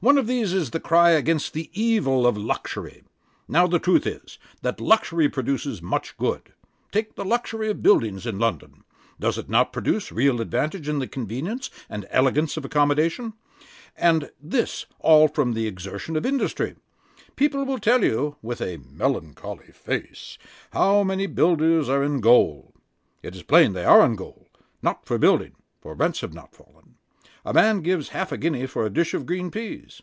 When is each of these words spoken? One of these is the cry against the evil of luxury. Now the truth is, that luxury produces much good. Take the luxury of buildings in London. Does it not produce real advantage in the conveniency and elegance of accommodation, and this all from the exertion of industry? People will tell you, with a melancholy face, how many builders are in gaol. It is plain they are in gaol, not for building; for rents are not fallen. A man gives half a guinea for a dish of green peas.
One 0.00 0.16
of 0.16 0.28
these 0.28 0.52
is 0.52 0.70
the 0.70 0.78
cry 0.78 1.10
against 1.10 1.54
the 1.54 1.70
evil 1.72 2.24
of 2.24 2.36
luxury. 2.36 3.02
Now 3.48 3.66
the 3.66 3.80
truth 3.80 4.06
is, 4.06 4.38
that 4.62 4.80
luxury 4.80 5.28
produces 5.28 5.82
much 5.82 6.16
good. 6.18 6.52
Take 6.92 7.16
the 7.16 7.24
luxury 7.24 7.68
of 7.68 7.82
buildings 7.82 8.24
in 8.24 8.38
London. 8.38 8.84
Does 9.18 9.38
it 9.38 9.48
not 9.48 9.72
produce 9.72 10.12
real 10.12 10.40
advantage 10.40 10.88
in 10.88 11.00
the 11.00 11.08
conveniency 11.08 11.72
and 11.90 12.06
elegance 12.12 12.56
of 12.56 12.64
accommodation, 12.64 13.32
and 13.96 14.30
this 14.40 14.86
all 15.00 15.26
from 15.26 15.54
the 15.54 15.66
exertion 15.66 16.14
of 16.14 16.24
industry? 16.24 16.76
People 17.34 17.64
will 17.64 17.80
tell 17.80 18.04
you, 18.04 18.36
with 18.40 18.60
a 18.60 18.76
melancholy 18.88 19.72
face, 19.74 20.38
how 20.72 21.02
many 21.02 21.26
builders 21.26 21.88
are 21.88 22.04
in 22.04 22.20
gaol. 22.20 22.72
It 23.24 23.34
is 23.34 23.42
plain 23.42 23.72
they 23.72 23.84
are 23.84 24.06
in 24.06 24.14
gaol, 24.14 24.46
not 24.80 25.06
for 25.06 25.18
building; 25.18 25.56
for 25.80 25.92
rents 25.94 26.22
are 26.22 26.28
not 26.28 26.54
fallen. 26.54 26.76
A 27.44 27.54
man 27.54 27.80
gives 27.80 28.10
half 28.10 28.30
a 28.30 28.36
guinea 28.36 28.66
for 28.66 28.84
a 28.84 28.90
dish 28.90 29.14
of 29.14 29.24
green 29.24 29.50
peas. 29.50 29.94